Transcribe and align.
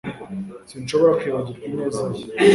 Sinshobora 0.69 1.17
kwibagirwa 1.19 1.65
ineza 1.71 2.01
ye 2.15 2.23